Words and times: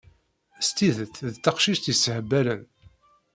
S 0.67 0.69
tidet 0.77 1.15
d 1.33 1.35
taqcict 1.43 1.89
yessehbalen. 1.89 2.61